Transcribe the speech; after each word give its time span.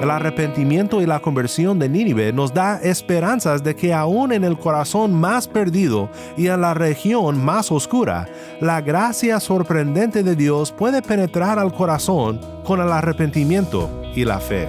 El 0.00 0.10
arrepentimiento 0.12 1.02
y 1.02 1.06
la 1.06 1.18
conversión 1.18 1.78
de 1.78 1.88
Nínive 1.88 2.32
nos 2.32 2.54
da 2.54 2.76
esperanzas 2.76 3.64
de 3.64 3.74
que 3.74 3.92
aún 3.92 4.32
en 4.32 4.44
el 4.44 4.56
corazón 4.56 5.12
más 5.12 5.48
perdido 5.48 6.08
y 6.36 6.46
en 6.46 6.60
la 6.60 6.72
región 6.72 7.44
más 7.44 7.72
oscura, 7.72 8.28
la 8.60 8.80
gracia 8.80 9.40
sorprendente 9.40 10.22
de 10.22 10.36
Dios 10.36 10.70
puede 10.70 11.02
penetrar 11.02 11.58
al 11.58 11.74
corazón 11.74 12.40
con 12.64 12.80
el 12.80 12.92
arrepentimiento 12.92 13.90
y 14.14 14.24
la 14.24 14.38
fe. 14.38 14.68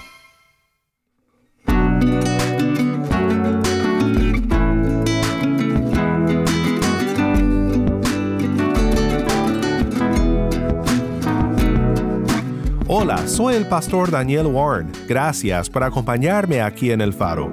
Soy 13.31 13.55
el 13.55 13.65
pastor 13.65 14.11
Daniel 14.11 14.47
Warren. 14.47 14.91
Gracias 15.07 15.69
por 15.69 15.83
acompañarme 15.83 16.61
aquí 16.61 16.91
en 16.91 16.99
el 16.99 17.13
faro. 17.13 17.49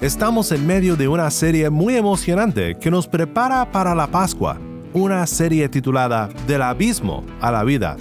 Estamos 0.00 0.50
en 0.50 0.66
medio 0.66 0.96
de 0.96 1.08
una 1.08 1.30
serie 1.30 1.68
muy 1.68 1.96
emocionante 1.96 2.76
que 2.78 2.90
nos 2.90 3.06
prepara 3.06 3.70
para 3.70 3.94
la 3.94 4.06
Pascua, 4.06 4.58
una 4.94 5.26
serie 5.26 5.68
titulada 5.68 6.30
Del 6.46 6.62
abismo 6.62 7.22
a 7.42 7.52
la 7.52 7.64
vida. 7.64 7.98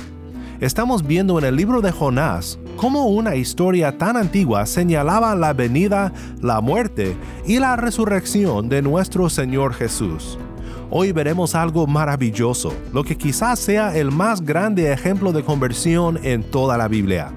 Estamos 0.62 1.06
viendo 1.06 1.38
en 1.38 1.44
el 1.44 1.58
libro 1.58 1.82
de 1.82 1.92
Jonás 1.92 2.58
cómo 2.78 3.08
una 3.08 3.36
historia 3.36 3.98
tan 3.98 4.16
antigua 4.16 4.66
señalaba 4.66 5.36
la 5.36 5.52
venida, 5.52 6.14
la 6.42 6.62
muerte 6.62 7.18
y 7.46 7.60
la 7.60 7.76
resurrección 7.76 8.70
de 8.70 8.82
nuestro 8.82 9.30
Señor 9.30 9.74
Jesús. 9.74 10.40
Hoy 10.90 11.12
veremos 11.12 11.54
algo 11.54 11.86
maravilloso, 11.86 12.74
lo 12.94 13.04
que 13.04 13.18
quizás 13.18 13.60
sea 13.60 13.98
el 13.98 14.10
más 14.10 14.42
grande 14.42 14.94
ejemplo 14.94 15.34
de 15.34 15.44
conversión 15.44 16.18
en 16.24 16.44
toda 16.44 16.78
la 16.78 16.88
Biblia. 16.88 17.34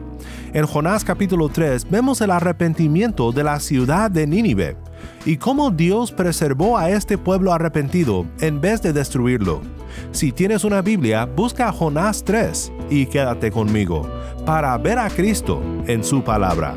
En 0.53 0.67
Jonás 0.67 1.05
capítulo 1.05 1.49
3 1.49 1.91
vemos 1.91 2.21
el 2.21 2.31
arrepentimiento 2.31 3.33
de 3.33 3.43
la 3.43 3.59
ciudad 3.59 4.09
de 4.09 4.29
Nínive 4.29 4.77
y 5.25 5.37
cómo 5.37 5.73
Dios 5.73 6.13
preservó 6.13 6.79
a 6.79 6.91
este 6.91 7.19
pueblo 7.19 7.53
arrepentido 7.53 8.25
en 8.41 8.61
vez 8.61 8.83
de 8.83 8.93
destruirlo. 8.93 9.63
Si 10.13 10.31
tienes 10.31 10.63
una 10.63 10.81
Biblia, 10.81 11.25
busca 11.25 11.73
Jonás 11.73 12.23
3 12.25 12.73
y 12.89 13.07
quédate 13.07 13.51
conmigo 13.51 14.09
para 14.47 14.79
ver 14.79 14.99
a 15.01 15.11
Cristo 15.11 15.61
en 15.89 16.05
su 16.05 16.23
palabra. 16.23 16.77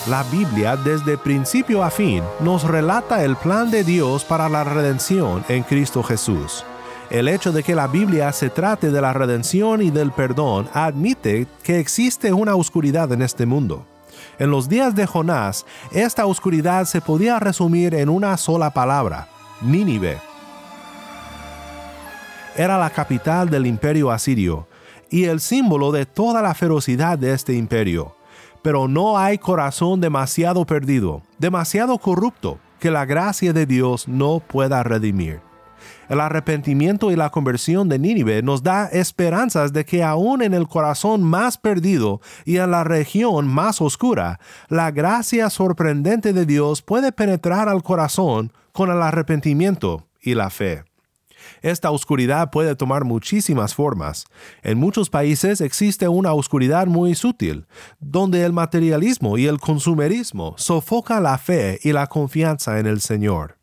La 0.08 0.22
Biblia 0.24 0.76
desde 0.76 1.16
principio 1.18 1.82
a 1.82 1.90
fin 1.90 2.22
nos 2.40 2.64
relata 2.64 3.24
el 3.24 3.36
plan 3.36 3.70
de 3.70 3.84
Dios 3.84 4.24
para 4.24 4.48
la 4.48 4.64
redención 4.64 5.44
en 5.48 5.62
Cristo 5.62 6.02
Jesús. 6.02 6.64
El 7.10 7.28
hecho 7.28 7.52
de 7.52 7.62
que 7.62 7.74
la 7.74 7.86
Biblia 7.86 8.32
se 8.32 8.48
trate 8.48 8.90
de 8.90 9.02
la 9.02 9.12
redención 9.12 9.82
y 9.82 9.90
del 9.90 10.10
perdón 10.10 10.70
admite 10.72 11.46
que 11.62 11.80
existe 11.80 12.32
una 12.32 12.54
oscuridad 12.54 13.12
en 13.12 13.20
este 13.20 13.44
mundo. 13.44 13.84
En 14.38 14.50
los 14.50 14.68
días 14.68 14.94
de 14.94 15.06
Jonás, 15.06 15.64
esta 15.92 16.26
oscuridad 16.26 16.86
se 16.86 17.00
podía 17.00 17.38
resumir 17.38 17.94
en 17.94 18.08
una 18.08 18.36
sola 18.36 18.70
palabra, 18.70 19.28
Nínive. 19.60 20.18
Era 22.56 22.78
la 22.78 22.90
capital 22.90 23.48
del 23.48 23.66
imperio 23.66 24.10
asirio 24.10 24.66
y 25.10 25.24
el 25.24 25.40
símbolo 25.40 25.92
de 25.92 26.06
toda 26.06 26.42
la 26.42 26.54
ferocidad 26.54 27.18
de 27.18 27.32
este 27.32 27.54
imperio. 27.54 28.16
Pero 28.62 28.88
no 28.88 29.18
hay 29.18 29.38
corazón 29.38 30.00
demasiado 30.00 30.64
perdido, 30.64 31.22
demasiado 31.38 31.98
corrupto, 31.98 32.58
que 32.80 32.90
la 32.90 33.04
gracia 33.04 33.52
de 33.52 33.66
Dios 33.66 34.08
no 34.08 34.40
pueda 34.40 34.82
redimir. 34.82 35.40
El 36.08 36.20
arrepentimiento 36.20 37.10
y 37.10 37.16
la 37.16 37.30
conversión 37.30 37.88
de 37.88 37.98
Nínive 37.98 38.42
nos 38.42 38.62
da 38.62 38.86
esperanzas 38.86 39.72
de 39.72 39.84
que 39.84 40.02
aún 40.02 40.42
en 40.42 40.54
el 40.54 40.68
corazón 40.68 41.22
más 41.22 41.58
perdido 41.58 42.20
y 42.44 42.58
en 42.58 42.70
la 42.70 42.84
región 42.84 43.48
más 43.48 43.80
oscura, 43.80 44.40
la 44.68 44.90
gracia 44.90 45.50
sorprendente 45.50 46.32
de 46.32 46.46
Dios 46.46 46.82
puede 46.82 47.12
penetrar 47.12 47.68
al 47.68 47.82
corazón 47.82 48.52
con 48.72 48.90
el 48.90 49.00
arrepentimiento 49.02 50.06
y 50.20 50.34
la 50.34 50.50
fe. 50.50 50.84
Esta 51.62 51.90
oscuridad 51.90 52.50
puede 52.50 52.74
tomar 52.74 53.04
muchísimas 53.04 53.74
formas. 53.74 54.26
En 54.62 54.78
muchos 54.78 55.10
países 55.10 55.60
existe 55.60 56.08
una 56.08 56.32
oscuridad 56.32 56.86
muy 56.86 57.14
sutil, 57.14 57.66
donde 58.00 58.44
el 58.44 58.52
materialismo 58.52 59.38
y 59.38 59.46
el 59.46 59.60
consumerismo 59.60 60.54
sofoca 60.56 61.20
la 61.20 61.38
fe 61.38 61.78
y 61.82 61.92
la 61.92 62.06
confianza 62.06 62.78
en 62.78 62.86
el 62.86 63.00
Señor. 63.00 63.58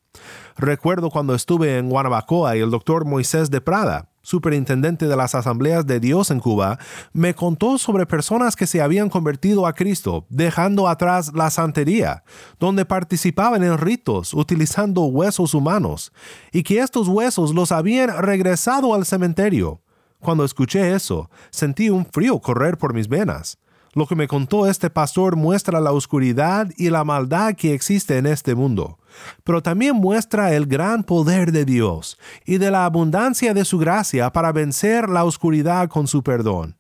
Recuerdo 0.58 1.10
cuando 1.10 1.34
estuve 1.36 1.78
en 1.78 1.90
Guanabacoa 1.90 2.56
y 2.58 2.60
el 2.60 2.72
doctor 2.72 3.06
Moisés 3.06 3.50
de 3.50 3.62
Prada, 3.62 4.10
superintendente 4.22 5.08
de 5.08 5.16
las 5.16 5.34
asambleas 5.34 5.86
de 5.88 6.00
Dios 6.00 6.32
en 6.32 6.40
Cuba, 6.40 6.78
me 7.14 7.34
contó 7.34 7.78
sobre 7.78 8.06
personas 8.06 8.56
que 8.56 8.68
se 8.68 8.82
habían 8.82 9.10
convertido 9.10 9.66
a 9.66 9.74
Cristo, 9.74 10.26
dejando 10.30 10.88
atrás 10.88 11.32
la 11.34 11.50
santería, 11.50 12.24
donde 12.60 12.86
participaban 12.86 13.64
en 13.64 13.78
ritos 13.78 14.34
utilizando 14.34 15.04
huesos 15.04 15.54
humanos, 15.54 16.12
y 16.52 16.64
que 16.64 16.80
estos 16.80 17.08
huesos 17.08 17.54
los 17.54 17.72
habían 17.72 18.22
regresado 18.22 18.94
al 18.94 19.06
cementerio. 19.06 19.82
Cuando 20.20 20.46
escuché 20.46 20.94
eso, 20.94 21.30
sentí 21.50 21.90
un 21.90 22.06
frío 22.06 22.40
correr 22.40 22.78
por 22.78 22.94
mis 22.94 23.08
venas. 23.08 23.58
Lo 23.94 24.06
que 24.06 24.16
me 24.16 24.28
contó 24.28 24.68
este 24.68 24.90
pastor 24.90 25.36
muestra 25.36 25.82
la 25.82 25.92
oscuridad 25.92 26.70
y 26.78 26.90
la 26.90 27.04
maldad 27.04 27.56
que 27.56 27.74
existe 27.74 28.18
en 28.18 28.26
este 28.26 28.56
mundo, 28.56 29.00
pero 29.44 29.62
también 29.62 29.96
muestra 29.96 30.54
el 30.54 30.66
gran 30.66 31.04
poder 31.04 31.52
de 31.52 31.66
Dios 31.66 32.18
y 32.46 32.58
de 32.58 32.72
la 32.72 32.86
abundancia 32.86 33.54
de 33.54 33.66
su 33.66 33.78
gracia 33.78 34.32
para 34.32 34.52
vencer 34.52 35.10
la 35.10 35.24
oscuridad 35.24 35.90
con 35.90 36.08
su 36.08 36.24
perdón. 36.24 36.76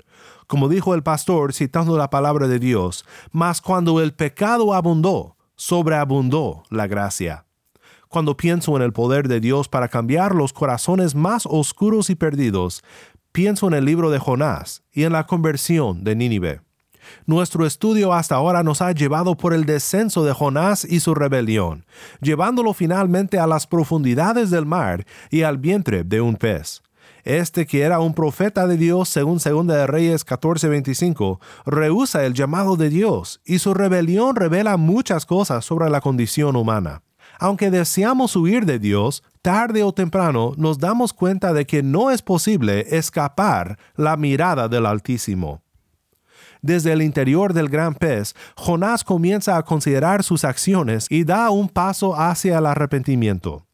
Como 0.47 0.67
dijo 0.67 0.93
el 0.93 1.03
pastor 1.03 1.53
citando 1.53 1.97
la 1.97 2.09
palabra 2.09 2.47
de 2.47 2.59
Dios, 2.59 3.05
mas 3.31 3.61
cuando 3.61 4.01
el 4.01 4.13
pecado 4.13 4.73
abundó, 4.73 5.37
sobreabundó 5.55 6.63
la 6.69 6.87
gracia. 6.87 7.45
Cuando 8.09 8.35
pienso 8.35 8.75
en 8.75 8.81
el 8.81 8.91
poder 8.91 9.29
de 9.29 9.39
Dios 9.39 9.69
para 9.69 9.87
cambiar 9.87 10.35
los 10.35 10.51
corazones 10.51 11.15
más 11.15 11.45
oscuros 11.45 12.09
y 12.09 12.15
perdidos, 12.15 12.83
pienso 13.31 13.67
en 13.67 13.73
el 13.73 13.85
libro 13.85 14.09
de 14.09 14.19
Jonás 14.19 14.83
y 14.91 15.03
en 15.03 15.13
la 15.13 15.25
conversión 15.25 16.03
de 16.03 16.17
Nínive. 16.17 16.61
Nuestro 17.25 17.65
estudio 17.65 18.13
hasta 18.13 18.35
ahora 18.35 18.63
nos 18.63 18.81
ha 18.81 18.91
llevado 18.91 19.35
por 19.35 19.53
el 19.53 19.65
descenso 19.65 20.23
de 20.23 20.33
Jonás 20.33 20.85
y 20.85 20.99
su 20.99 21.13
rebelión, 21.13 21.85
llevándolo 22.21 22.73
finalmente 22.73 23.39
a 23.39 23.47
las 23.47 23.67
profundidades 23.67 24.49
del 24.49 24.65
mar 24.65 25.05
y 25.29 25.43
al 25.43 25.57
vientre 25.57 26.03
de 26.03 26.21
un 26.21 26.35
pez. 26.35 26.81
Este 27.23 27.67
que 27.67 27.81
era 27.81 27.99
un 27.99 28.13
profeta 28.13 28.65
de 28.65 28.77
Dios 28.77 29.09
según 29.09 29.37
2 29.37 29.67
de 29.67 29.87
Reyes 29.87 30.25
14:25, 30.25 31.39
rehúsa 31.65 32.25
el 32.25 32.33
llamado 32.33 32.77
de 32.77 32.89
Dios 32.89 33.41
y 33.45 33.59
su 33.59 33.73
rebelión 33.73 34.35
revela 34.35 34.77
muchas 34.77 35.25
cosas 35.25 35.63
sobre 35.65 35.89
la 35.89 36.01
condición 36.01 36.55
humana. 36.55 37.03
Aunque 37.39 37.71
deseamos 37.71 38.35
huir 38.35 38.65
de 38.65 38.79
Dios, 38.79 39.23
tarde 39.41 39.83
o 39.83 39.93
temprano 39.93 40.53
nos 40.57 40.77
damos 40.77 41.13
cuenta 41.13 41.53
de 41.53 41.65
que 41.65 41.81
no 41.81 42.11
es 42.11 42.21
posible 42.21 42.85
escapar 42.95 43.79
la 43.95 44.15
mirada 44.15 44.67
del 44.67 44.85
Altísimo. 44.85 45.63
Desde 46.61 46.93
el 46.93 47.01
interior 47.01 47.53
del 47.53 47.69
gran 47.69 47.95
pez, 47.95 48.35
Jonás 48.55 49.03
comienza 49.03 49.57
a 49.57 49.63
considerar 49.63 50.23
sus 50.23 50.43
acciones 50.43 51.07
y 51.09 51.23
da 51.23 51.49
un 51.49 51.69
paso 51.69 52.15
hacia 52.15 52.59
el 52.59 52.67
arrepentimiento. 52.67 53.65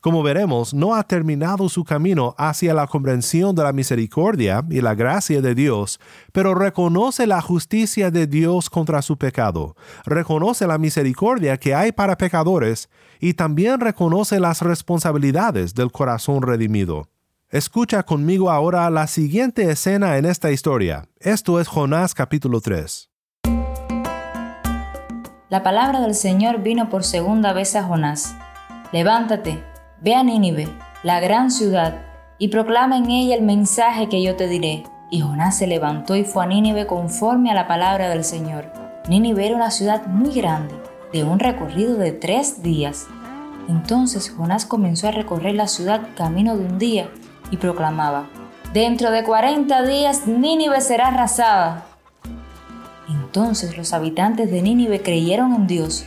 Como 0.00 0.22
veremos, 0.22 0.74
no 0.74 0.94
ha 0.94 1.02
terminado 1.02 1.68
su 1.68 1.84
camino 1.84 2.34
hacia 2.36 2.74
la 2.74 2.86
comprensión 2.86 3.54
de 3.54 3.62
la 3.62 3.72
misericordia 3.72 4.64
y 4.68 4.80
la 4.80 4.94
gracia 4.94 5.40
de 5.40 5.54
Dios, 5.54 5.98
pero 6.32 6.54
reconoce 6.54 7.26
la 7.26 7.40
justicia 7.40 8.10
de 8.10 8.26
Dios 8.26 8.68
contra 8.68 9.02
su 9.02 9.16
pecado, 9.16 9.76
reconoce 10.04 10.66
la 10.66 10.78
misericordia 10.78 11.56
que 11.56 11.74
hay 11.74 11.92
para 11.92 12.18
pecadores 12.18 12.88
y 13.20 13.34
también 13.34 13.80
reconoce 13.80 14.38
las 14.38 14.60
responsabilidades 14.60 15.74
del 15.74 15.90
corazón 15.90 16.42
redimido. 16.42 17.08
Escucha 17.54 18.02
conmigo 18.02 18.50
ahora 18.50 18.90
la 18.90 19.06
siguiente 19.06 19.70
escena 19.70 20.16
en 20.18 20.24
esta 20.24 20.50
historia. 20.50 21.06
Esto 21.20 21.60
es 21.60 21.68
Jonás 21.68 22.12
capítulo 22.12 22.60
3. 22.60 23.12
La 25.50 25.62
palabra 25.62 26.00
del 26.00 26.16
Señor 26.16 26.64
vino 26.64 26.90
por 26.90 27.04
segunda 27.04 27.52
vez 27.52 27.76
a 27.76 27.84
Jonás. 27.84 28.34
Levántate, 28.90 29.62
ve 30.02 30.16
a 30.16 30.24
Nínive, 30.24 30.66
la 31.04 31.20
gran 31.20 31.52
ciudad, 31.52 32.02
y 32.40 32.48
proclama 32.48 32.98
en 32.98 33.08
ella 33.08 33.36
el 33.36 33.42
mensaje 33.42 34.08
que 34.08 34.20
yo 34.20 34.34
te 34.34 34.48
diré. 34.48 34.82
Y 35.12 35.20
Jonás 35.20 35.56
se 35.56 35.68
levantó 35.68 36.16
y 36.16 36.24
fue 36.24 36.42
a 36.42 36.48
Nínive 36.48 36.88
conforme 36.88 37.52
a 37.52 37.54
la 37.54 37.68
palabra 37.68 38.08
del 38.08 38.24
Señor. 38.24 38.72
Nínive 39.08 39.46
era 39.46 39.54
una 39.54 39.70
ciudad 39.70 40.08
muy 40.08 40.34
grande, 40.34 40.74
de 41.12 41.22
un 41.22 41.38
recorrido 41.38 41.98
de 41.98 42.10
tres 42.10 42.64
días. 42.64 43.06
Entonces 43.68 44.28
Jonás 44.28 44.66
comenzó 44.66 45.06
a 45.06 45.12
recorrer 45.12 45.54
la 45.54 45.68
ciudad 45.68 46.08
camino 46.16 46.56
de 46.56 46.64
un 46.64 46.80
día 46.80 47.08
y 47.54 47.56
proclamaba, 47.56 48.26
Dentro 48.72 49.12
de 49.12 49.22
cuarenta 49.22 49.82
días 49.82 50.26
Nínive 50.26 50.80
será 50.80 51.06
arrasada. 51.06 51.86
Entonces 53.08 53.76
los 53.78 53.92
habitantes 53.92 54.50
de 54.50 54.60
Nínive 54.60 55.00
creyeron 55.00 55.54
en 55.54 55.68
Dios 55.68 56.04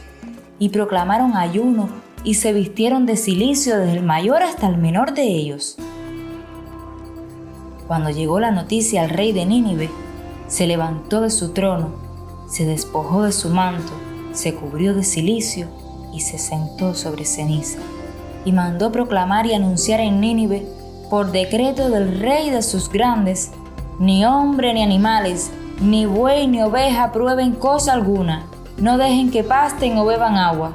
y 0.59 0.69
proclamaron 0.69 1.37
ayuno 1.37 1.87
y 2.25 2.33
se 2.33 2.51
vistieron 2.51 3.05
de 3.05 3.15
silicio 3.15 3.77
desde 3.77 3.93
el 3.93 4.03
mayor 4.03 4.43
hasta 4.43 4.67
el 4.67 4.77
menor 4.77 5.13
de 5.13 5.23
ellos. 5.23 5.77
Cuando 7.87 8.09
llegó 8.09 8.41
la 8.41 8.51
noticia 8.51 9.03
al 9.03 9.09
rey 9.09 9.31
de 9.31 9.45
Nínive, 9.45 9.89
se 10.49 10.67
levantó 10.67 11.21
de 11.21 11.29
su 11.29 11.53
trono, 11.53 11.91
se 12.49 12.65
despojó 12.65 13.23
de 13.23 13.31
su 13.31 13.49
manto, 13.49 13.93
se 14.33 14.53
cubrió 14.53 14.93
de 14.93 15.05
silicio 15.05 15.69
y 16.13 16.19
se 16.19 16.37
sentó 16.37 16.93
sobre 16.93 17.23
ceniza. 17.23 17.79
Y 18.43 18.51
mandó 18.51 18.91
proclamar 18.91 19.45
y 19.45 19.53
anunciar 19.53 20.01
en 20.01 20.19
Nínive, 20.19 20.76
por 21.09 21.31
decreto 21.31 21.89
del 21.89 22.19
rey 22.19 22.49
de 22.49 22.61
sus 22.61 22.89
grandes, 22.89 23.51
ni 23.99 24.25
hombre 24.25 24.73
ni 24.73 24.83
animales, 24.83 25.51
ni 25.79 26.05
buey 26.05 26.47
ni 26.47 26.61
oveja 26.61 27.11
prueben 27.11 27.53
cosa 27.53 27.93
alguna, 27.93 28.45
no 28.77 28.97
dejen 28.97 29.31
que 29.31 29.43
pasten 29.43 29.97
o 29.97 30.05
beban 30.05 30.35
agua 30.35 30.73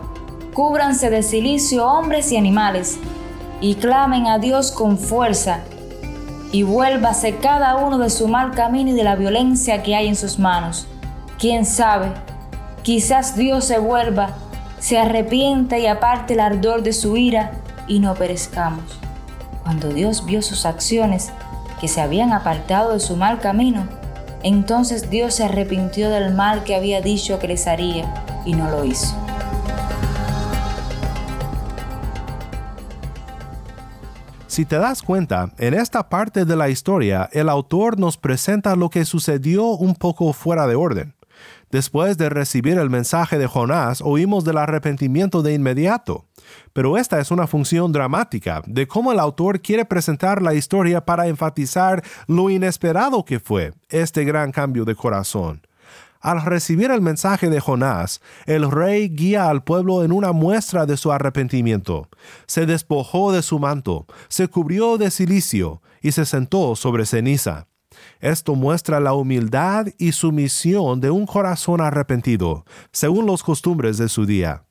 cúbranse 0.53 1.09
de 1.09 1.23
silicio 1.23 1.87
hombres 1.87 2.31
y 2.31 2.37
animales, 2.37 2.99
y 3.61 3.77
clamen 3.77 4.27
a 4.27 4.39
Dios 4.39 4.71
con 4.71 4.99
fuerza, 4.99 5.61
y 6.51 6.63
vuélvase 6.63 7.37
cada 7.37 7.77
uno 7.77 7.99
de 7.99 8.11
su 8.11 8.29
mal 8.29 8.51
camino 8.51 8.91
y 8.91 8.93
de 8.93 9.05
la 9.05 9.17
violencia 9.17 9.83
que 9.83 9.97
hay 9.97 10.09
en 10.09 10.17
sus 10.17 10.39
manos. 10.39 10.87
Quién 11.39 11.65
sabe, 11.65 12.13
quizás 12.83 13.35
Dios 13.35 13.65
se 13.65 13.79
vuelva, 13.79 14.35
se 14.79 14.99
arrepienta 14.99 15.79
y 15.79 15.87
aparte 15.87 16.35
el 16.35 16.41
ardor 16.41 16.83
de 16.83 16.93
su 16.93 17.17
ira, 17.17 17.53
y 17.89 18.01
no 18.01 18.15
perezcamos. 18.15 18.85
Cuando 19.63 19.89
Dios 19.91 20.25
vio 20.25 20.43
sus 20.43 20.67
acciones, 20.67 21.31
que 21.81 21.89
se 21.89 22.01
habían 22.01 22.33
apartado 22.33 22.93
de 22.93 23.01
su 23.01 23.17
mal 23.17 23.41
camino, 23.41 23.89
entonces 24.43 25.09
Dios 25.09 25.35
se 25.35 25.45
arrepintió 25.45 26.11
del 26.11 26.35
mal 26.35 26.65
que 26.65 26.75
había 26.75 27.01
dicho 27.01 27.39
que 27.39 27.49
les 27.49 27.67
haría, 27.67 28.13
y 28.45 28.55
no 28.55 28.71
lo 28.71 28.85
hizo. 28.85 29.17
Si 34.49 34.67
te 34.67 34.77
das 34.77 35.01
cuenta, 35.01 35.51
en 35.57 35.73
esta 35.73 36.11
parte 36.11 36.45
de 36.45 36.57
la 36.57 36.69
historia 36.69 37.31
el 37.33 37.49
autor 37.49 37.99
nos 37.99 38.19
presenta 38.19 38.77
lo 38.77 38.91
que 38.91 39.07
sucedió 39.07 39.65
un 39.69 39.95
poco 39.95 40.33
fuera 40.35 40.67
de 40.67 40.75
orden. 40.75 41.15
Después 41.71 42.19
de 42.19 42.29
recibir 42.29 42.77
el 42.77 42.91
mensaje 42.91 43.39
de 43.39 43.47
Jonás, 43.47 44.03
oímos 44.03 44.45
del 44.45 44.59
arrepentimiento 44.59 45.41
de 45.41 45.55
inmediato. 45.55 46.27
Pero 46.73 46.99
esta 46.99 47.21
es 47.21 47.31
una 47.31 47.47
función 47.47 47.93
dramática 47.93 48.63
de 48.67 48.87
cómo 48.87 49.13
el 49.13 49.19
autor 49.19 49.61
quiere 49.61 49.85
presentar 49.85 50.43
la 50.43 50.55
historia 50.55 51.05
para 51.05 51.27
enfatizar 51.27 52.03
lo 52.27 52.51
inesperado 52.51 53.25
que 53.25 53.41
fue 53.41 53.73
este 53.89 54.25
gran 54.25 54.53
cambio 54.53 54.85
de 54.85 54.95
corazón. 54.95 55.63
Al 56.23 56.41
recibir 56.41 56.93
el 56.93 57.01
mensaje 57.01 57.51
de 57.51 57.59
Jonás, 57.59 58.21
el 58.47 58.71
rey 58.71 59.09
guía 59.09 59.51
al 59.51 59.65
pueblo 59.65 60.05
en 60.05 60.13
una 60.13 60.31
muestra 60.31 60.87
de 60.87 60.97
su 60.97 61.11
arrepentimiento. 61.11 62.09
Se 62.47 62.65
despojó 62.65 63.33
de 63.33 63.43
su 63.43 63.59
manto, 63.59 64.07
se 64.29 64.47
cubrió 64.47 64.99
de 64.99 65.11
silicio 65.11 65.83
y 66.01 66.13
se 66.13 66.25
sentó 66.25 66.77
sobre 66.77 67.07
ceniza. 67.07 67.67
Esto 68.21 68.55
muestra 68.55 69.01
la 69.01 69.15
humildad 69.15 69.89
y 69.99 70.13
sumisión 70.13 71.01
de 71.01 71.11
un 71.11 71.27
corazón 71.27 71.81
arrepentido, 71.81 72.65
según 72.93 73.27
los 73.27 73.43
costumbres 73.43 73.99
de 73.99 74.09
su 74.09 74.25
día 74.25 74.65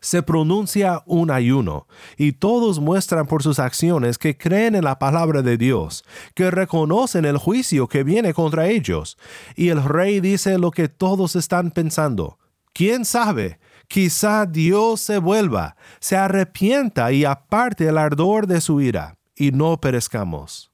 se 0.00 0.22
pronuncia 0.22 1.02
un 1.06 1.30
ayuno, 1.30 1.86
y 2.16 2.32
todos 2.32 2.80
muestran 2.80 3.26
por 3.26 3.42
sus 3.42 3.58
acciones 3.58 4.18
que 4.18 4.36
creen 4.36 4.74
en 4.74 4.84
la 4.84 4.98
palabra 4.98 5.42
de 5.42 5.56
Dios, 5.56 6.04
que 6.34 6.50
reconocen 6.50 7.24
el 7.24 7.36
juicio 7.36 7.86
que 7.86 8.02
viene 8.02 8.32
contra 8.34 8.66
ellos. 8.68 9.18
Y 9.56 9.68
el 9.68 9.82
rey 9.84 10.20
dice 10.20 10.58
lo 10.58 10.70
que 10.70 10.88
todos 10.88 11.36
están 11.36 11.70
pensando. 11.70 12.38
¿Quién 12.72 13.04
sabe? 13.04 13.58
Quizá 13.88 14.46
Dios 14.46 15.00
se 15.00 15.18
vuelva, 15.18 15.76
se 15.98 16.16
arrepienta 16.16 17.12
y 17.12 17.24
aparte 17.24 17.88
el 17.88 17.98
ardor 17.98 18.46
de 18.46 18.60
su 18.60 18.80
ira, 18.80 19.18
y 19.34 19.50
no 19.50 19.80
perezcamos. 19.80 20.70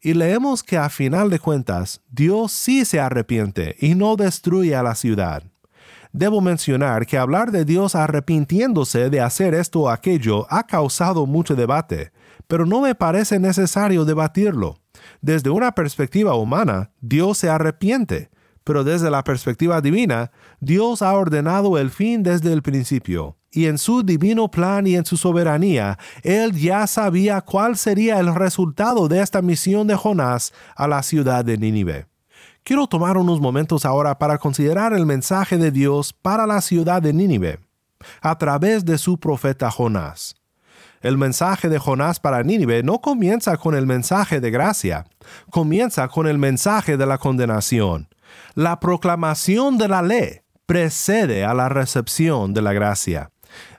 Y 0.00 0.12
leemos 0.12 0.62
que 0.62 0.76
a 0.76 0.90
final 0.90 1.30
de 1.30 1.38
cuentas, 1.38 2.02
Dios 2.10 2.52
sí 2.52 2.84
se 2.84 3.00
arrepiente 3.00 3.76
y 3.78 3.94
no 3.94 4.16
destruye 4.16 4.76
a 4.76 4.82
la 4.82 4.94
ciudad. 4.94 5.44
Debo 6.14 6.40
mencionar 6.40 7.06
que 7.06 7.18
hablar 7.18 7.50
de 7.50 7.64
Dios 7.64 7.96
arrepintiéndose 7.96 9.10
de 9.10 9.20
hacer 9.20 9.52
esto 9.52 9.80
o 9.80 9.88
aquello 9.88 10.46
ha 10.48 10.64
causado 10.64 11.26
mucho 11.26 11.56
debate, 11.56 12.12
pero 12.46 12.66
no 12.66 12.80
me 12.80 12.94
parece 12.94 13.40
necesario 13.40 14.04
debatirlo. 14.04 14.78
Desde 15.20 15.50
una 15.50 15.72
perspectiva 15.72 16.36
humana, 16.36 16.92
Dios 17.00 17.38
se 17.38 17.50
arrepiente, 17.50 18.30
pero 18.62 18.84
desde 18.84 19.10
la 19.10 19.24
perspectiva 19.24 19.80
divina, 19.80 20.30
Dios 20.60 21.02
ha 21.02 21.12
ordenado 21.14 21.78
el 21.78 21.90
fin 21.90 22.22
desde 22.22 22.52
el 22.52 22.62
principio, 22.62 23.36
y 23.50 23.66
en 23.66 23.76
su 23.76 24.04
divino 24.04 24.48
plan 24.48 24.86
y 24.86 24.94
en 24.94 25.04
su 25.04 25.16
soberanía, 25.16 25.98
Él 26.22 26.52
ya 26.52 26.86
sabía 26.86 27.40
cuál 27.40 27.76
sería 27.76 28.20
el 28.20 28.32
resultado 28.32 29.08
de 29.08 29.20
esta 29.20 29.42
misión 29.42 29.88
de 29.88 29.96
Jonás 29.96 30.52
a 30.76 30.86
la 30.86 31.02
ciudad 31.02 31.44
de 31.44 31.58
Nínive. 31.58 32.06
Quiero 32.66 32.86
tomar 32.86 33.18
unos 33.18 33.42
momentos 33.42 33.84
ahora 33.84 34.18
para 34.18 34.38
considerar 34.38 34.94
el 34.94 35.04
mensaje 35.04 35.58
de 35.58 35.70
Dios 35.70 36.14
para 36.14 36.46
la 36.46 36.62
ciudad 36.62 37.02
de 37.02 37.12
Nínive, 37.12 37.58
a 38.22 38.38
través 38.38 38.86
de 38.86 38.96
su 38.96 39.20
profeta 39.20 39.70
Jonás. 39.70 40.34
El 41.02 41.18
mensaje 41.18 41.68
de 41.68 41.78
Jonás 41.78 42.20
para 42.20 42.42
Nínive 42.42 42.82
no 42.82 43.02
comienza 43.02 43.58
con 43.58 43.74
el 43.74 43.86
mensaje 43.86 44.40
de 44.40 44.50
gracia, 44.50 45.04
comienza 45.50 46.08
con 46.08 46.26
el 46.26 46.38
mensaje 46.38 46.96
de 46.96 47.04
la 47.04 47.18
condenación. 47.18 48.08
La 48.54 48.80
proclamación 48.80 49.76
de 49.76 49.88
la 49.88 50.00
ley 50.00 50.40
precede 50.64 51.44
a 51.44 51.52
la 51.52 51.68
recepción 51.68 52.54
de 52.54 52.62
la 52.62 52.72
gracia. 52.72 53.30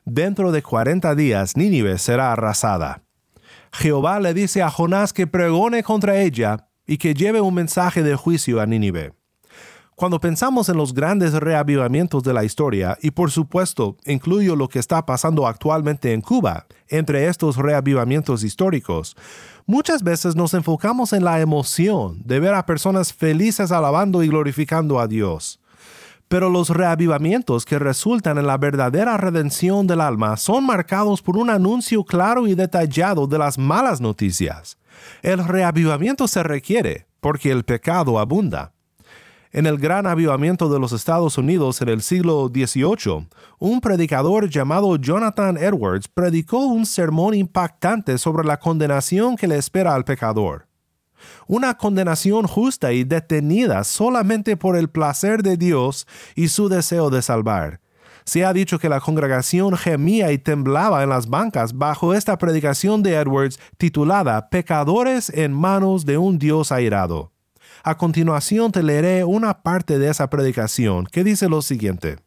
Dentro 0.06 0.52
de 0.52 0.62
cuarenta 0.62 1.16
días 1.16 1.58
Nínive 1.58 1.98
será 1.98 2.34
arrasada. 2.34 3.02
Jehová 3.72 4.20
le 4.20 4.36
dice 4.36 4.62
a 4.62 4.70
Jonás 4.70 5.12
que 5.12 5.26
pregone 5.26 5.82
contra 5.82 6.18
ella 6.18 6.68
y 6.86 6.98
que 6.98 7.14
lleve 7.14 7.42
un 7.42 7.54
mensaje 7.54 8.04
de 8.04 8.16
juicio 8.16 8.62
a 8.62 8.66
Nínive. 8.66 9.14
Cuando 9.96 10.20
pensamos 10.20 10.68
en 10.68 10.76
los 10.76 10.94
grandes 10.94 11.34
reavivamientos 11.34 12.22
de 12.22 12.34
la 12.34 12.44
historia, 12.44 12.98
y 13.02 13.12
por 13.12 13.32
supuesto 13.32 13.96
incluyo 14.06 14.58
lo 14.58 14.68
que 14.68 14.80
está 14.80 15.06
pasando 15.06 15.48
actualmente 15.48 16.12
en 16.12 16.20
Cuba, 16.20 16.66
entre 16.90 17.28
estos 17.28 17.56
reavivamientos 17.56 18.44
históricos, 18.44 19.16
muchas 19.66 20.04
veces 20.04 20.36
nos 20.36 20.54
enfocamos 20.54 21.14
en 21.14 21.24
la 21.24 21.40
emoción 21.40 22.22
de 22.26 22.42
ver 22.42 22.56
a 22.56 22.66
personas 22.66 23.14
felices 23.14 23.72
alabando 23.72 24.22
y 24.22 24.28
glorificando 24.28 25.00
a 25.00 25.08
Dios. 25.08 25.62
Pero 26.28 26.50
los 26.50 26.72
reavivamientos 26.72 27.64
que 27.64 27.80
resultan 27.80 28.38
en 28.38 28.48
la 28.48 28.58
verdadera 28.58 29.16
redención 29.16 29.88
del 29.88 30.02
alma 30.02 30.36
son 30.36 30.66
marcados 30.66 31.22
por 31.22 31.38
un 31.38 31.50
anuncio 31.50 32.04
claro 32.04 32.48
y 32.48 32.56
detallado 32.56 33.28
de 33.28 33.38
las 33.38 33.58
malas 33.58 34.02
noticias. 34.02 34.78
El 35.22 35.46
reavivamiento 35.46 36.28
se 36.28 36.44
requiere 36.44 37.08
porque 37.20 37.52
el 37.52 37.64
pecado 37.64 38.20
abunda. 38.20 38.74
En 39.52 39.66
el 39.66 39.78
gran 39.78 40.06
avivamiento 40.06 40.68
de 40.68 40.80
los 40.80 40.92
Estados 40.92 41.38
Unidos 41.38 41.82
en 41.82 41.88
el 41.88 42.02
siglo 42.02 42.52
XVIII, 42.54 43.30
un 43.58 43.80
predicador 43.80 44.50
llamado 44.50 44.98
Jonathan 44.98 45.56
Edwards 45.56 46.10
predicó 46.10 46.66
un 46.66 46.86
sermón 46.86 47.34
impactante 47.34 48.18
sobre 48.18 48.46
la 48.46 48.60
condenación 48.60 49.38
que 49.38 49.48
le 49.48 49.58
espera 49.58 49.96
al 49.96 50.04
pecador. 50.04 50.68
Una 51.48 51.78
condenación 51.78 52.48
justa 52.48 52.92
y 52.92 53.06
detenida 53.06 53.86
solamente 53.86 54.58
por 54.58 54.76
el 54.76 54.90
placer 54.90 55.42
de 55.42 55.56
Dios 55.56 56.06
y 56.36 56.50
su 56.50 56.68
deseo 56.68 57.10
de 57.10 57.22
salvar. 57.22 57.80
Se 58.26 58.44
ha 58.44 58.54
dicho 58.54 58.80
que 58.80 58.90
la 58.90 59.00
congregación 59.00 59.78
gemía 59.78 60.32
y 60.32 60.40
temblaba 60.40 61.04
en 61.04 61.10
las 61.10 61.30
bancas 61.30 61.74
bajo 61.74 62.16
esta 62.16 62.40
predicación 62.40 63.04
de 63.04 63.14
Edwards 63.14 63.60
titulada 63.78 64.50
Pecadores 64.50 65.30
en 65.30 65.54
manos 65.54 66.06
de 66.06 66.18
un 66.18 66.40
Dios 66.40 66.72
airado. 66.72 67.32
A 67.84 67.98
continuación 67.98 68.72
te 68.72 68.82
leeré 68.82 69.24
una 69.24 69.62
parte 69.62 70.00
de 70.00 70.10
esa 70.10 70.28
predicación 70.32 71.06
que 71.06 71.24
dice 71.24 71.48
lo 71.48 71.62
siguiente. 71.62 72.18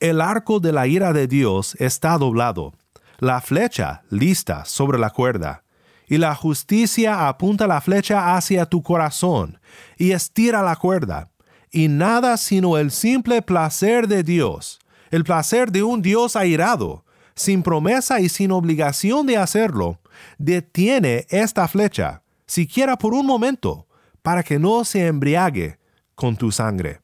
El 0.00 0.22
arco 0.22 0.58
de 0.58 0.72
la 0.72 0.86
ira 0.86 1.12
de 1.12 1.26
Dios 1.26 1.76
está 1.78 2.16
doblado, 2.16 2.72
la 3.18 3.42
flecha 3.42 4.02
lista 4.08 4.64
sobre 4.64 4.98
la 4.98 5.10
cuerda, 5.10 5.64
y 6.08 6.16
la 6.16 6.34
justicia 6.34 7.28
apunta 7.28 7.66
la 7.66 7.82
flecha 7.82 8.36
hacia 8.36 8.66
tu 8.66 8.82
corazón, 8.82 9.60
y 9.98 10.12
estira 10.12 10.62
la 10.62 10.76
cuerda, 10.76 11.30
y 11.72 11.88
nada 11.88 12.36
sino 12.36 12.76
el 12.78 12.90
simple 12.90 13.42
placer 13.42 14.06
de 14.06 14.22
Dios, 14.22 14.78
el 15.10 15.24
placer 15.24 15.72
de 15.72 15.82
un 15.82 16.02
Dios 16.02 16.36
airado, 16.36 17.04
sin 17.34 17.62
promesa 17.62 18.20
y 18.20 18.28
sin 18.28 18.52
obligación 18.52 19.26
de 19.26 19.38
hacerlo, 19.38 19.98
detiene 20.38 21.26
esta 21.30 21.66
flecha, 21.66 22.22
siquiera 22.46 22.96
por 22.96 23.14
un 23.14 23.26
momento, 23.26 23.88
para 24.20 24.42
que 24.42 24.58
no 24.58 24.84
se 24.84 25.06
embriague 25.06 25.78
con 26.14 26.36
tu 26.36 26.52
sangre. 26.52 27.00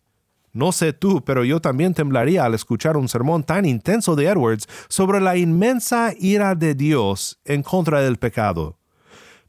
No 0.52 0.72
sé 0.72 0.92
tú, 0.92 1.22
pero 1.24 1.44
yo 1.44 1.60
también 1.60 1.94
temblaría 1.94 2.44
al 2.44 2.54
escuchar 2.54 2.96
un 2.96 3.08
sermón 3.08 3.44
tan 3.44 3.64
intenso 3.64 4.16
de 4.16 4.26
Edwards 4.26 4.66
sobre 4.88 5.20
la 5.20 5.36
inmensa 5.36 6.12
ira 6.18 6.54
de 6.54 6.74
Dios 6.74 7.40
en 7.44 7.62
contra 7.62 8.00
del 8.00 8.16
pecado. 8.16 8.78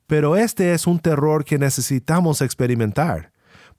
Pero 0.08 0.36
este 0.36 0.74
es 0.74 0.88
un 0.88 1.00
terror 1.00 1.46
que 1.46 1.58
necesitamos 1.58 2.42
experimentar, 2.42 3.29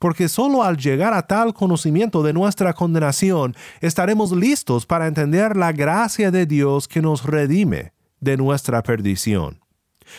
porque 0.01 0.27
solo 0.27 0.63
al 0.63 0.77
llegar 0.77 1.13
a 1.13 1.27
tal 1.27 1.53
conocimiento 1.53 2.23
de 2.23 2.33
nuestra 2.33 2.73
condenación 2.73 3.55
estaremos 3.81 4.31
listos 4.31 4.87
para 4.87 5.05
entender 5.05 5.55
la 5.55 5.71
gracia 5.71 6.31
de 6.31 6.47
Dios 6.47 6.87
que 6.87 7.03
nos 7.03 7.23
redime 7.23 7.93
de 8.19 8.35
nuestra 8.35 8.81
perdición. 8.81 9.59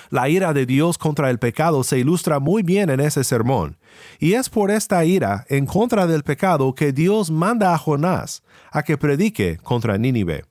La 0.09 0.29
ira 0.29 0.53
de 0.53 0.67
Dios 0.67 0.99
contra 0.99 1.31
el 1.31 1.41
pecado 1.41 1.83
se 1.83 1.99
ilustra 1.99 2.39
muy 2.39 2.63
bien 2.63 2.91
en 2.91 3.01
ese 3.01 3.25
sermón, 3.25 3.77
y 4.21 4.35
es 4.35 4.49
por 4.49 4.71
esta 4.71 5.05
ira 5.05 5.45
en 5.49 5.67
contra 5.67 6.07
del 6.07 6.23
pecado 6.23 6.77
que 6.77 6.93
Dios 6.93 7.33
manda 7.33 7.75
a 7.75 7.79
Jonás 7.79 8.45
a 8.71 8.85
que 8.85 8.97
predique 8.97 9.59
contra 9.65 9.99
Nínive. 9.99 10.45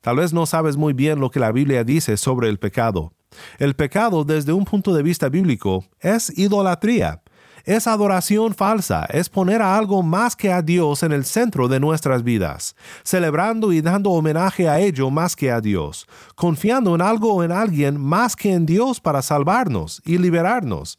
Tal 0.00 0.16
vez 0.16 0.32
no 0.32 0.46
sabes 0.46 0.78
muy 0.78 0.94
bien 0.94 1.20
lo 1.20 1.30
que 1.30 1.40
la 1.40 1.52
Biblia 1.52 1.84
dice 1.84 2.16
sobre 2.16 2.48
el 2.48 2.58
pecado. 2.58 3.12
El 3.58 3.74
pecado 3.74 4.24
desde 4.24 4.54
un 4.54 4.64
punto 4.64 4.94
de 4.94 5.02
vista 5.02 5.28
bíblico 5.28 5.84
es 6.00 6.36
idolatría, 6.38 7.20
es 7.66 7.86
adoración 7.86 8.54
falsa, 8.54 9.04
es 9.10 9.28
poner 9.28 9.60
a 9.60 9.76
algo 9.76 10.02
más 10.02 10.36
que 10.36 10.52
a 10.52 10.62
Dios 10.62 11.02
en 11.02 11.12
el 11.12 11.24
centro 11.24 11.68
de 11.68 11.80
nuestras 11.80 12.22
vidas, 12.22 12.76
celebrando 13.02 13.72
y 13.72 13.82
dando 13.82 14.10
homenaje 14.10 14.68
a 14.68 14.78
ello 14.78 15.10
más 15.10 15.36
que 15.36 15.50
a 15.50 15.60
Dios, 15.60 16.06
confiando 16.36 16.94
en 16.94 17.02
algo 17.02 17.34
o 17.34 17.42
en 17.42 17.52
alguien 17.52 18.00
más 18.00 18.36
que 18.36 18.54
en 18.54 18.64
Dios 18.64 19.00
para 19.00 19.20
salvarnos 19.20 20.00
y 20.06 20.16
liberarnos 20.16 20.98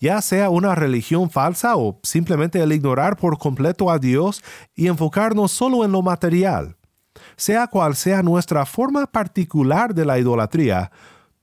ya 0.00 0.20
sea 0.20 0.50
una 0.50 0.74
religión 0.74 1.30
falsa 1.30 1.76
o 1.76 1.98
simplemente 2.02 2.60
el 2.60 2.72
ignorar 2.72 3.16
por 3.16 3.38
completo 3.38 3.90
a 3.90 3.98
Dios 3.98 4.42
y 4.74 4.88
enfocarnos 4.88 5.50
solo 5.50 5.82
en 5.82 5.92
lo 5.92 6.02
material. 6.02 6.76
Sea 7.36 7.68
cual 7.68 7.96
sea 7.96 8.22
nuestra 8.22 8.66
forma 8.66 9.06
particular 9.06 9.94
de 9.94 10.04
la 10.04 10.18
idolatría, 10.18 10.90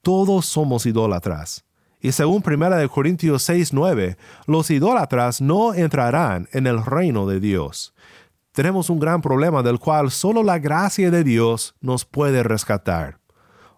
todos 0.02 0.46
somos 0.46 0.86
idólatras. 0.86 1.66
Y 2.02 2.12
según 2.12 2.42
1 2.42 2.90
Corintios 2.90 3.48
6:9, 3.48 4.18
los 4.48 4.70
idólatras 4.72 5.40
no 5.40 5.74
entrarán 5.74 6.48
en 6.52 6.68
el 6.68 6.84
reino 6.84 7.28
de 7.28 7.40
Dios. 7.40 7.94
Tenemos 8.54 8.90
un 8.90 9.00
gran 9.00 9.22
problema 9.22 9.64
del 9.64 9.80
cual 9.80 10.12
solo 10.12 10.44
la 10.44 10.60
gracia 10.60 11.12
de 11.12 11.24
Dios 11.24 11.76
nos 11.80 12.04
puede 12.04 12.44
rescatar. 12.44 13.22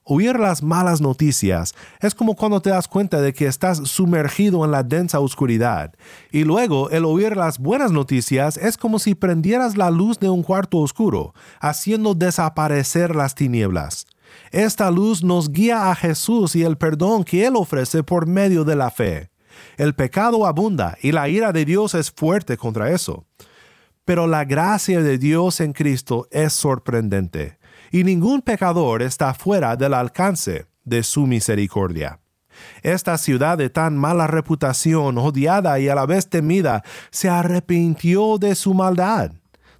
Oír 0.05 0.37
las 0.37 0.61
malas 0.61 0.99
noticias 0.99 1.73
es 2.01 2.13
como 2.13 2.35
cuando 2.35 2.61
te 2.61 2.71
das 2.71 2.89
cuenta 2.89 3.21
de 3.21 3.33
que 3.33 3.45
estás 3.45 3.77
sumergido 3.87 4.65
en 4.65 4.71
la 4.71 4.83
densa 4.83 5.21
oscuridad, 5.21 5.93
y 6.29 6.43
luego 6.43 6.89
el 6.89 7.05
oír 7.05 7.37
las 7.37 7.57
buenas 7.57 7.91
noticias 7.91 8.57
es 8.57 8.75
como 8.75 8.99
si 8.99 9.15
prendieras 9.15 9.77
la 9.77 9.91
luz 9.91 10.19
de 10.19 10.29
un 10.29 10.43
cuarto 10.43 10.79
oscuro, 10.79 11.33
haciendo 11.61 12.15
desaparecer 12.15 13.15
las 13.15 13.33
tinieblas. 13.33 14.05
Esta 14.51 14.91
luz 14.91 15.23
nos 15.23 15.51
guía 15.51 15.89
a 15.89 15.95
Jesús 15.95 16.55
y 16.55 16.63
el 16.63 16.77
perdón 16.77 17.23
que 17.23 17.45
Él 17.45 17.55
ofrece 17.55 18.03
por 18.03 18.27
medio 18.27 18.63
de 18.63 18.75
la 18.75 18.91
fe. 18.91 19.29
El 19.77 19.95
pecado 19.95 20.45
abunda 20.45 20.97
y 21.01 21.11
la 21.11 21.29
ira 21.29 21.51
de 21.51 21.65
Dios 21.65 21.95
es 21.95 22.11
fuerte 22.11 22.57
contra 22.57 22.91
eso. 22.91 23.25
Pero 24.05 24.27
la 24.27 24.45
gracia 24.45 25.01
de 25.01 25.17
Dios 25.17 25.59
en 25.61 25.73
Cristo 25.73 26.27
es 26.31 26.53
sorprendente, 26.53 27.57
y 27.91 28.03
ningún 28.03 28.41
pecador 28.41 29.01
está 29.01 29.33
fuera 29.33 29.75
del 29.75 29.93
alcance 29.93 30.65
de 30.83 31.03
su 31.03 31.25
misericordia. 31.25 32.19
Esta 32.81 33.17
ciudad 33.17 33.57
de 33.57 33.69
tan 33.69 33.97
mala 33.97 34.27
reputación, 34.27 35.17
odiada 35.17 35.79
y 35.79 35.89
a 35.89 35.95
la 35.95 36.05
vez 36.05 36.29
temida, 36.29 36.83
se 37.11 37.29
arrepintió 37.29 38.37
de 38.37 38.55
su 38.55 38.73
maldad. 38.73 39.31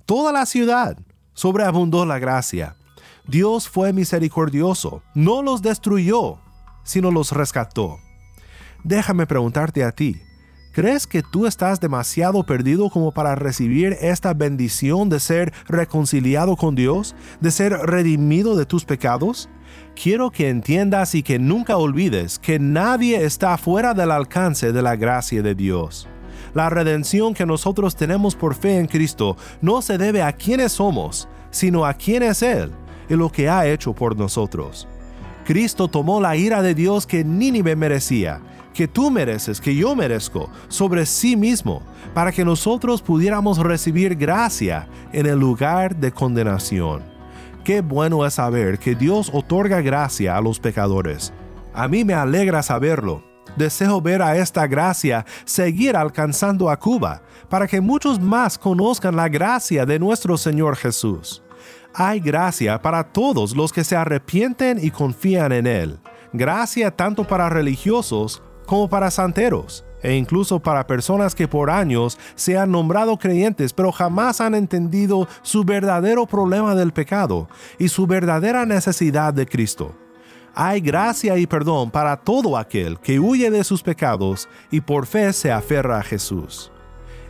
Toda 0.06 0.32
la 0.32 0.46
ciudad 0.46 0.98
sobreabundó 1.34 2.06
la 2.06 2.20
gracia. 2.20 2.76
Dios 3.26 3.70
fue 3.70 3.94
misericordioso, 3.94 5.02
no 5.16 5.42
los 5.42 5.62
destruyó, 5.62 6.40
sino 6.84 7.10
los 7.10 7.32
rescató. 7.32 8.00
Déjame 8.84 9.26
preguntarte 9.26 9.86
a 9.86 9.94
ti, 9.94 10.22
¿crees 10.74 11.08
que 11.08 11.24
tú 11.24 11.48
estás 11.48 11.80
demasiado 11.80 12.44
perdido 12.44 12.90
como 12.90 13.14
para 13.14 13.36
recibir 13.36 13.96
esta 14.02 14.34
bendición 14.34 15.08
de 15.08 15.22
ser 15.22 15.54
reconciliado 15.70 16.58
con 16.58 16.76
Dios, 16.76 17.16
de 17.40 17.52
ser 17.52 17.72
redimido 17.72 18.58
de 18.58 18.66
tus 18.66 18.84
pecados? 18.84 19.48
Quiero 19.96 20.30
que 20.30 20.50
entiendas 20.50 21.16
y 21.16 21.24
que 21.24 21.40
nunca 21.40 21.78
olvides 21.78 22.40
que 22.40 22.60
nadie 22.60 23.24
está 23.24 23.58
fuera 23.58 23.94
del 23.94 24.12
alcance 24.12 24.74
de 24.74 24.82
la 24.82 24.98
gracia 24.98 25.42
de 25.42 25.56
Dios. 25.56 26.10
La 26.54 26.70
redención 26.70 27.34
que 27.34 27.46
nosotros 27.46 27.96
tenemos 27.96 28.36
por 28.36 28.54
fe 28.54 28.80
en 28.80 28.88
Cristo 28.88 29.38
no 29.62 29.82
se 29.82 29.98
debe 29.98 30.22
a 30.22 30.34
quienes 30.34 30.74
somos, 30.74 31.30
sino 31.52 31.86
a 31.86 31.94
quién 31.94 32.22
es 32.22 32.44
Él 32.44 32.74
y 33.10 33.16
lo 33.16 33.30
que 33.30 33.50
ha 33.50 33.68
hecho 33.68 33.94
por 33.94 34.18
nosotros. 34.18 34.88
Cristo 35.46 35.90
tomó 35.90 36.22
la 36.22 36.36
ira 36.36 36.62
de 36.62 36.74
Dios 36.74 37.06
que 37.06 37.24
Nínive 37.24 37.76
merecía, 37.76 38.42
que 38.74 38.88
tú 38.88 39.12
mereces, 39.12 39.60
que 39.60 39.76
yo 39.76 39.96
merezco, 39.96 40.50
sobre 40.68 41.06
sí 41.06 41.36
mismo, 41.36 41.84
para 42.14 42.32
que 42.32 42.46
nosotros 42.46 43.02
pudiéramos 43.02 43.58
recibir 43.58 44.16
gracia 44.16 44.88
en 45.12 45.26
el 45.26 45.40
lugar 45.40 45.96
de 45.96 46.12
condenación. 46.12 47.04
Qué 47.64 47.82
bueno 47.82 48.26
es 48.26 48.36
saber 48.36 48.80
que 48.80 48.96
Dios 48.96 49.30
otorga 49.34 49.82
gracia 49.82 50.36
a 50.36 50.42
los 50.42 50.60
pecadores. 50.60 51.34
A 51.74 51.88
mí 51.88 52.04
me 52.04 52.14
alegra 52.14 52.64
saberlo. 52.64 53.24
Deseo 53.56 54.02
ver 54.02 54.22
a 54.22 54.36
esta 54.38 54.66
gracia 54.66 55.26
seguir 55.46 55.96
alcanzando 55.96 56.70
a 56.70 56.78
Cuba, 56.78 57.22
para 57.50 57.68
que 57.68 57.82
muchos 57.82 58.20
más 58.20 58.58
conozcan 58.58 59.16
la 59.16 59.30
gracia 59.30 59.86
de 59.86 60.00
nuestro 60.00 60.38
Señor 60.38 60.76
Jesús 60.76 61.43
hay 61.94 62.20
gracia 62.20 62.82
para 62.82 63.04
todos 63.04 63.56
los 63.56 63.72
que 63.72 63.84
se 63.84 63.96
arrepienten 63.96 64.80
y 64.84 64.92
confían 64.92 65.52
en 65.52 65.68
Él. 65.68 66.00
Gracia 66.34 66.92
tanto 66.92 67.26
para 67.26 67.50
religiosos 67.50 68.42
como 68.66 68.90
para 68.90 69.12
santeros, 69.12 69.86
e 70.02 70.16
incluso 70.16 70.60
para 70.60 70.88
personas 70.88 71.36
que 71.36 71.48
por 71.48 71.70
años 71.70 72.18
se 72.36 72.58
han 72.58 72.72
nombrado 72.72 73.18
creyentes 73.18 73.72
pero 73.74 73.92
jamás 73.92 74.42
han 74.42 74.56
entendido 74.56 75.28
su 75.42 75.64
verdadero 75.64 76.26
problema 76.26 76.76
del 76.76 76.92
pecado 76.92 77.48
y 77.78 77.88
su 77.88 78.08
verdadera 78.08 78.66
necesidad 78.66 79.34
de 79.34 79.46
Cristo. 79.46 79.96
Hay 80.56 80.82
gracia 80.82 81.38
y 81.38 81.48
perdón 81.48 81.90
para 81.90 82.18
todo 82.18 82.58
aquel 82.58 83.00
que 83.00 83.20
huye 83.20 83.50
de 83.50 83.64
sus 83.64 83.82
pecados 83.82 84.48
y 84.70 84.82
por 84.82 85.08
fe 85.08 85.34
se 85.34 85.52
aferra 85.52 86.00
a 86.00 86.04
Jesús. 86.04 86.73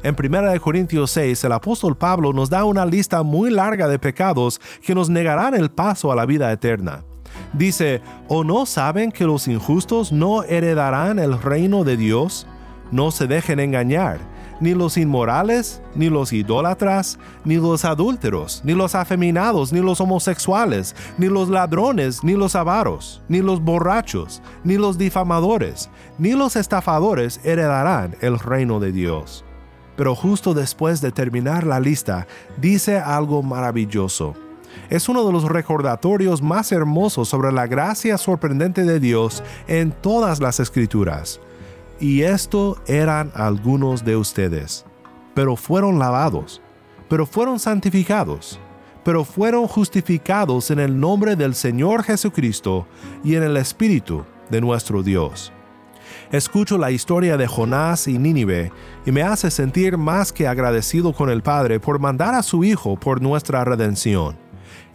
En 0.04 0.18
1 0.20 0.60
Corintios 0.60 1.12
6, 1.12 1.46
el 1.46 1.54
apóstol 1.54 1.96
Pablo 1.96 2.34
nos 2.34 2.50
da 2.50 2.66
una 2.66 2.86
lista 2.86 3.24
muy 3.24 3.50
larga 3.50 3.88
de 3.88 3.98
pecados 3.98 4.60
que 4.86 4.94
nos 4.94 5.10
negarán 5.10 5.56
el 5.56 5.72
paso 5.72 6.12
a 6.12 6.16
la 6.16 6.26
vida 6.26 6.52
eterna. 6.52 7.06
Dice, 7.54 8.02
¿o 8.28 8.44
no 8.44 8.66
saben 8.66 9.14
que 9.14 9.24
los 9.24 9.48
injustos 9.48 10.12
no 10.12 10.44
heredarán 10.44 11.20
el 11.20 11.42
reino 11.42 11.86
de 11.86 11.96
Dios? 11.96 12.46
No 12.92 13.12
se 13.12 13.28
dejen 13.28 13.62
engañar, 13.62 14.20
ni 14.60 14.74
los 14.74 14.98
inmorales, 14.98 15.82
ni 15.96 16.10
los 16.10 16.34
idólatras, 16.34 17.18
ni 17.46 17.56
los 17.56 17.86
adúlteros, 17.86 18.62
ni 18.66 18.74
los 18.74 18.96
afeminados, 18.96 19.72
ni 19.72 19.80
los 19.80 20.02
homosexuales, 20.02 20.98
ni 21.18 21.28
los 21.28 21.48
ladrones, 21.48 22.26
ni 22.26 22.34
los 22.34 22.58
avaros, 22.58 23.22
ni 23.30 23.40
los 23.40 23.62
borrachos, 23.62 24.42
ni 24.66 24.76
los 24.76 24.98
difamadores, 24.98 25.90
ni 26.18 26.34
los 26.34 26.58
estafadores 26.58 27.40
heredarán 27.46 28.18
el 28.20 28.38
reino 28.38 28.82
de 28.82 28.92
Dios. 28.92 29.46
Pero 29.96 30.16
justo 30.16 30.54
después 30.54 31.02
de 31.02 31.12
terminar 31.12 31.66
la 31.66 31.80
lista, 31.80 32.28
dice 32.58 32.98
algo 32.98 33.44
maravilloso. 33.44 34.34
Es 34.90 35.08
uno 35.08 35.26
de 35.26 35.32
los 35.32 35.46
recordatorios 35.46 36.42
más 36.42 36.72
hermosos 36.72 37.30
sobre 37.30 37.52
la 37.52 37.68
gracia 37.68 38.18
sorprendente 38.18 38.84
de 38.84 39.00
Dios 39.00 39.44
en 39.68 39.92
todas 39.92 40.40
las 40.40 40.60
escrituras. 40.60 41.40
Y 42.00 42.24
esto 42.24 42.78
eran 42.88 43.32
algunos 43.36 44.04
de 44.04 44.16
ustedes. 44.16 44.86
Pero 45.36 45.56
fueron 45.56 46.00
lavados, 46.00 46.62
pero 47.08 47.26
fueron 47.26 47.60
santificados, 47.60 48.60
pero 49.04 49.24
fueron 49.24 49.68
justificados 49.68 50.72
en 50.72 50.80
el 50.80 51.00
nombre 51.00 51.36
del 51.36 51.54
Señor 51.56 52.04
Jesucristo 52.04 52.88
y 53.24 53.36
en 53.36 53.44
el 53.44 53.58
Espíritu 53.58 54.26
de 54.50 54.62
nuestro 54.62 55.02
Dios 55.02 55.54
escucho 56.34 56.80
la 56.80 56.90
historia 56.90 57.38
de 57.38 57.46
Jonás 57.46 58.08
y 58.08 58.18
Nínive 58.18 58.72
y 59.06 59.12
me 59.12 59.22
hace 59.22 59.52
sentir 59.52 60.00
más 60.00 60.34
que 60.34 60.48
agradecido 60.48 61.14
con 61.14 61.30
el 61.30 61.44
Padre 61.44 61.80
por 61.80 62.00
mandar 62.00 62.34
a 62.34 62.42
su 62.42 62.64
Hijo 62.64 62.96
por 62.96 63.22
nuestra 63.22 63.64
redención. 63.64 64.36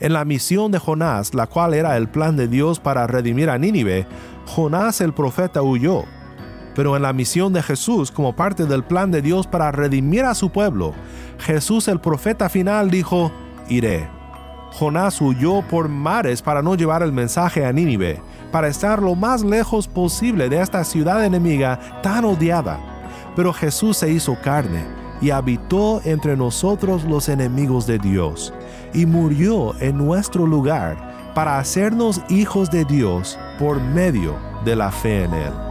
En 0.00 0.14
la 0.14 0.25
misión 0.25 0.73
de 0.73 0.80
Jonás, 0.80 1.35
la 1.35 1.47
cual 1.47 1.75
era 1.75 1.97
el 1.97 2.09
plan 2.09 2.37
de 2.37 2.49
Dios 2.49 2.80
para 2.80 3.07
redimir 3.07 3.50
a 3.50 3.59
Nínive, 3.59 4.04
Jonás 4.47 5.00
el 5.00 5.12
profeta 5.12 5.62
huyó. 5.62 6.02
Pero 6.75 6.97
en 6.97 7.02
la 7.02 7.12
misión 7.12 7.52
de 7.52 7.62
Jesús, 7.62 8.11
como 8.11 8.35
parte 8.35 8.66
del 8.66 8.83
plan 8.83 9.12
de 9.12 9.23
Dios 9.23 9.47
para 9.47 9.71
redimir 9.71 10.25
a 10.25 10.35
su 10.35 10.50
pueblo, 10.50 10.92
Jesús 11.38 11.87
el 11.87 12.00
profeta 12.00 12.49
final 12.49 12.90
dijo, 12.90 13.30
iré. 13.68 14.09
Jonás 14.73 15.21
huyó 15.21 15.62
por 15.62 15.88
mares 15.88 16.42
para 16.42 16.62
no 16.62 16.75
llevar 16.75 17.04
el 17.04 17.12
mensaje 17.12 17.64
a 17.64 17.73
Nínive, 17.73 18.21
para 18.50 18.69
estar 18.69 19.02
lo 19.02 19.14
más 19.14 19.43
lejos 19.43 19.87
posible 19.87 20.49
de 20.49 20.61
esta 20.61 20.85
ciudad 20.85 21.25
enemiga 21.25 21.78
tan 22.02 22.25
odiada. 22.25 22.78
Pero 23.37 23.52
Jesús 23.52 23.97
se 23.97 24.11
hizo 24.11 24.37
carne 24.43 24.85
y 25.21 25.31
habitó 25.31 26.00
entre 26.05 26.37
nosotros 26.37 27.05
los 27.05 27.28
enemigos 27.28 27.87
de 27.87 27.99
Dios, 27.99 28.52
y 28.95 29.05
murió 29.07 29.75
en 29.81 29.99
nuestro 29.99 30.47
lugar 30.47 31.33
para 31.35 31.59
hacernos 31.59 32.21
hijos 32.28 32.71
de 32.71 32.85
Dios 32.85 33.38
por 33.59 33.81
medio 33.81 34.37
de 34.64 34.76
la 34.76 34.90
fe 34.90 35.25
en 35.25 35.35
Él. 35.35 35.68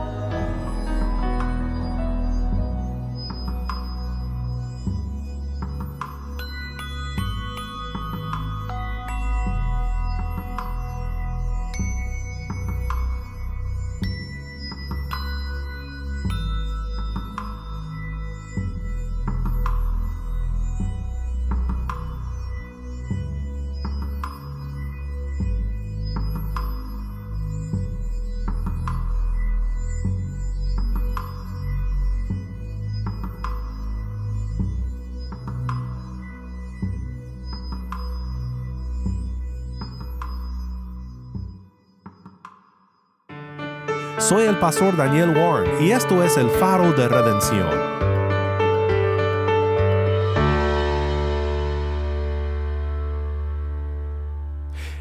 Soy 44.28 44.44
el 44.44 44.60
pastor 44.60 44.98
Daniel 44.98 45.30
Warren 45.30 45.82
y 45.82 45.92
esto 45.92 46.22
es 46.22 46.36
el 46.36 46.50
faro 46.50 46.92
de 46.92 47.08
redención. 47.08 47.70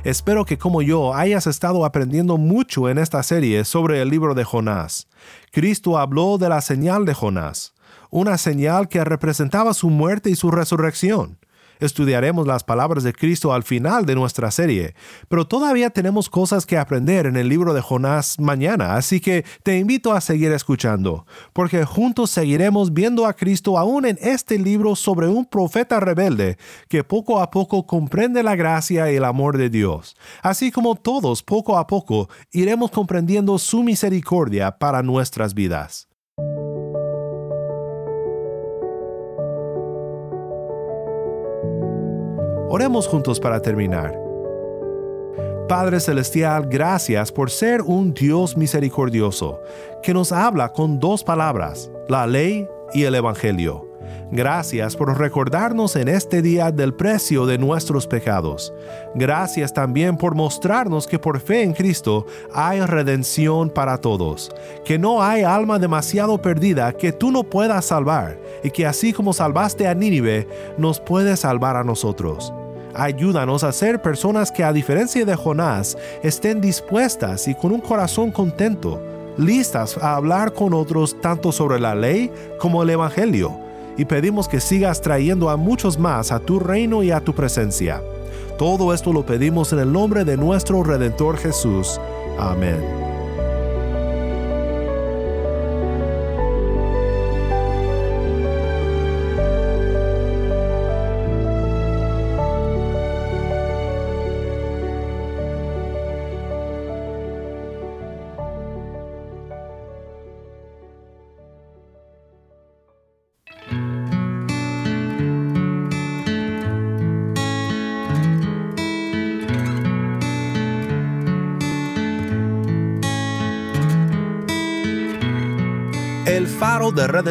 Espero 0.04 0.44
que 0.44 0.58
como 0.58 0.80
yo 0.80 1.12
hayas 1.12 1.48
estado 1.48 1.84
aprendiendo 1.84 2.36
mucho 2.36 2.88
en 2.88 2.98
esta 2.98 3.20
serie 3.24 3.64
sobre 3.64 4.00
el 4.00 4.10
libro 4.10 4.32
de 4.32 4.44
Jonás. 4.44 5.08
Cristo 5.50 5.98
habló 5.98 6.38
de 6.38 6.48
la 6.48 6.60
señal 6.60 7.04
de 7.04 7.14
Jonás, 7.14 7.74
una 8.10 8.38
señal 8.38 8.86
que 8.86 9.02
representaba 9.02 9.74
su 9.74 9.90
muerte 9.90 10.30
y 10.30 10.36
su 10.36 10.52
resurrección. 10.52 11.36
Estudiaremos 11.78 12.46
las 12.46 12.64
palabras 12.64 13.04
de 13.04 13.12
Cristo 13.12 13.52
al 13.52 13.62
final 13.62 14.06
de 14.06 14.14
nuestra 14.14 14.50
serie, 14.50 14.94
pero 15.28 15.46
todavía 15.46 15.90
tenemos 15.90 16.30
cosas 16.30 16.66
que 16.66 16.78
aprender 16.78 17.26
en 17.26 17.36
el 17.36 17.48
libro 17.48 17.74
de 17.74 17.80
Jonás 17.80 18.38
mañana, 18.38 18.96
así 18.96 19.20
que 19.20 19.44
te 19.62 19.78
invito 19.78 20.12
a 20.12 20.20
seguir 20.20 20.52
escuchando, 20.52 21.26
porque 21.52 21.84
juntos 21.84 22.30
seguiremos 22.30 22.92
viendo 22.92 23.26
a 23.26 23.34
Cristo 23.34 23.78
aún 23.78 24.06
en 24.06 24.18
este 24.20 24.58
libro 24.58 24.96
sobre 24.96 25.28
un 25.28 25.44
profeta 25.44 26.00
rebelde 26.00 26.56
que 26.88 27.04
poco 27.04 27.40
a 27.40 27.50
poco 27.50 27.86
comprende 27.86 28.42
la 28.42 28.56
gracia 28.56 29.10
y 29.12 29.16
el 29.16 29.24
amor 29.24 29.58
de 29.58 29.70
Dios, 29.70 30.16
así 30.42 30.70
como 30.70 30.94
todos 30.94 31.42
poco 31.42 31.78
a 31.78 31.86
poco 31.86 32.28
iremos 32.52 32.90
comprendiendo 32.90 33.58
su 33.58 33.82
misericordia 33.82 34.78
para 34.78 35.02
nuestras 35.02 35.54
vidas. 35.54 36.08
Oremos 42.68 43.06
juntos 43.06 43.38
para 43.38 43.62
terminar. 43.62 44.18
Padre 45.68 46.00
Celestial, 46.00 46.66
gracias 46.66 47.30
por 47.30 47.50
ser 47.50 47.82
un 47.82 48.12
Dios 48.12 48.56
misericordioso, 48.56 49.60
que 50.02 50.12
nos 50.12 50.32
habla 50.32 50.72
con 50.72 50.98
dos 50.98 51.22
palabras, 51.22 51.90
la 52.08 52.26
ley 52.26 52.68
y 52.92 53.04
el 53.04 53.14
Evangelio. 53.14 53.95
Gracias 54.32 54.96
por 54.96 55.16
recordarnos 55.16 55.94
en 55.94 56.08
este 56.08 56.42
día 56.42 56.72
del 56.72 56.94
precio 56.94 57.46
de 57.46 57.58
nuestros 57.58 58.08
pecados. 58.08 58.74
Gracias 59.14 59.72
también 59.72 60.16
por 60.16 60.34
mostrarnos 60.34 61.06
que 61.06 61.20
por 61.20 61.38
fe 61.38 61.62
en 61.62 61.72
Cristo 61.72 62.26
hay 62.52 62.80
redención 62.80 63.70
para 63.70 63.98
todos, 63.98 64.50
que 64.84 64.98
no 64.98 65.22
hay 65.22 65.44
alma 65.44 65.78
demasiado 65.78 66.42
perdida 66.42 66.92
que 66.92 67.12
tú 67.12 67.30
no 67.30 67.44
puedas 67.44 67.84
salvar 67.84 68.36
y 68.64 68.70
que 68.70 68.84
así 68.84 69.12
como 69.12 69.32
salvaste 69.32 69.86
a 69.86 69.94
Nínive, 69.94 70.48
nos 70.76 70.98
puedes 70.98 71.40
salvar 71.40 71.76
a 71.76 71.84
nosotros. 71.84 72.52
Ayúdanos 72.94 73.62
a 73.62 73.70
ser 73.70 74.02
personas 74.02 74.50
que 74.50 74.64
a 74.64 74.72
diferencia 74.72 75.24
de 75.24 75.36
Jonás 75.36 75.96
estén 76.24 76.60
dispuestas 76.60 77.46
y 77.46 77.54
con 77.54 77.70
un 77.70 77.80
corazón 77.80 78.32
contento, 78.32 79.00
listas 79.38 79.96
a 79.98 80.16
hablar 80.16 80.52
con 80.52 80.74
otros 80.74 81.20
tanto 81.20 81.52
sobre 81.52 81.78
la 81.78 81.94
ley 81.94 82.32
como 82.58 82.82
el 82.82 82.90
Evangelio 82.90 83.65
y 83.96 84.04
pedimos 84.04 84.48
que 84.48 84.60
sigas 84.60 85.00
trayendo 85.00 85.50
a 85.50 85.56
muchos 85.56 85.98
más 85.98 86.32
a 86.32 86.40
tu 86.40 86.58
reino 86.58 87.02
y 87.02 87.10
a 87.10 87.20
tu 87.20 87.34
presencia. 87.34 88.02
Todo 88.58 88.94
esto 88.94 89.12
lo 89.12 89.24
pedimos 89.24 89.72
en 89.72 89.80
el 89.80 89.92
nombre 89.92 90.24
de 90.24 90.36
nuestro 90.36 90.82
Redentor 90.82 91.36
Jesús. 91.36 92.00
Amén. 92.38 93.15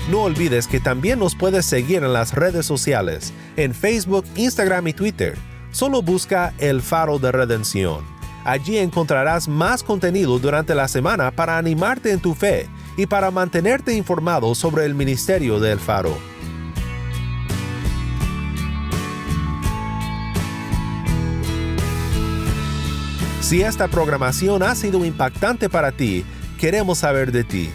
No 0.10 0.22
olvides 0.22 0.68
que 0.68 0.80
también 0.80 1.20
nos 1.20 1.36
puedes 1.36 1.66
seguir 1.66 2.02
en 2.02 2.14
las 2.14 2.34
redes 2.34 2.66
sociales, 2.66 3.34
en 3.58 3.74
Facebook, 3.74 4.24
Instagram 4.38 4.88
y 4.88 4.94
Twitter. 4.94 5.38
Solo 5.72 6.02
busca 6.02 6.54
El 6.60 6.82
Faro 6.82 7.20
de 7.20 7.34
Redención. 7.34 8.17
Allí 8.48 8.78
encontrarás 8.78 9.48
más 9.48 9.84
contenido 9.84 10.40
durante 10.40 10.74
la 10.74 10.88
semana 10.88 11.30
para 11.30 11.60
animarte 11.60 12.12
en 12.12 12.20
tu 12.20 12.34
fe 12.34 12.68
y 12.98 13.06
para 13.06 13.30
mantenerte 13.30 13.94
informado 13.94 14.56
sobre 14.56 14.86
el 14.86 14.96
ministerio 14.96 15.60
de 15.60 15.74
El 15.74 15.80
Faro. 15.80 16.18
Si 23.42 23.62
esta 23.62 23.88
programación 23.88 24.64
ha 24.64 24.74
sido 24.74 25.06
impactante 25.06 25.70
para 25.70 25.92
ti, 25.92 26.26
queremos 26.58 26.98
saber 26.98 27.32
de 27.32 27.44
ti 27.44 27.70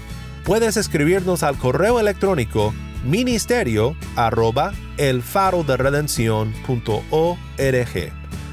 puedes 0.45 0.77
escribirnos 0.77 1.43
al 1.43 1.57
correo 1.57 2.01
electrónico 2.01 2.75
ministerio 3.05 3.97
arroba 4.17 4.73
el 4.97 5.23
faro 5.23 5.65
de 5.65 5.77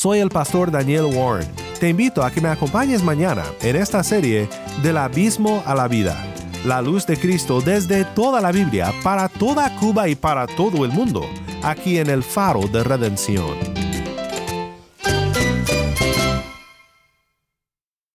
Soy 0.00 0.20
el 0.20 0.30
pastor 0.30 0.70
Daniel 0.70 1.14
Warren. 1.14 1.46
Te 1.78 1.90
invito 1.90 2.24
a 2.24 2.30
que 2.30 2.40
me 2.40 2.48
acompañes 2.48 3.02
mañana 3.02 3.44
en 3.60 3.76
esta 3.76 4.02
serie 4.02 4.48
Del 4.82 4.96
Abismo 4.96 5.62
a 5.66 5.74
la 5.74 5.88
Vida. 5.88 6.16
La 6.64 6.80
luz 6.80 7.06
de 7.06 7.18
Cristo 7.18 7.60
desde 7.60 8.06
toda 8.06 8.40
la 8.40 8.50
Biblia, 8.50 8.94
para 9.02 9.28
toda 9.28 9.76
Cuba 9.76 10.08
y 10.08 10.14
para 10.14 10.46
todo 10.46 10.86
el 10.86 10.90
mundo, 10.90 11.28
aquí 11.62 11.98
en 11.98 12.08
el 12.08 12.22
Faro 12.22 12.62
de 12.62 12.82
Redención. 12.82 13.69